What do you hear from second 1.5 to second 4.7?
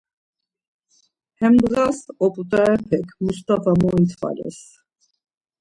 ndğas oput̆arepek Mustava mointvales.